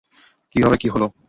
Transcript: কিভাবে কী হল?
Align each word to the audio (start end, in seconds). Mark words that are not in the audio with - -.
কিভাবে 0.55 0.77
কী 0.77 0.87
হল? 0.89 1.03